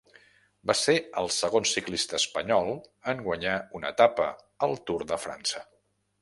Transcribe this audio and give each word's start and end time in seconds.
Va 0.69 0.75
ser 0.77 0.93
el 1.21 1.27
segon 1.35 1.67
ciclista 1.71 2.17
espanyol 2.21 2.71
en 3.13 3.21
guanyar 3.27 3.53
una 3.81 3.93
etapa 3.95 4.31
al 4.69 4.75
Tour 4.89 5.07
de 5.15 5.21
França. 5.29 5.63